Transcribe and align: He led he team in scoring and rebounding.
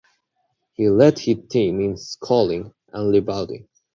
He 0.73 0.89
led 0.89 1.19
he 1.19 1.35
team 1.35 1.79
in 1.79 1.95
scoring 1.95 2.73
and 2.91 3.11
rebounding. 3.13 3.67